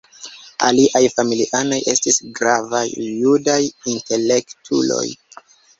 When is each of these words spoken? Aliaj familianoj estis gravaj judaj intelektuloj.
Aliaj 0.69 1.01
familianoj 1.17 1.79
estis 1.95 2.19
gravaj 2.41 2.83
judaj 3.11 3.61
intelektuloj. 3.95 5.07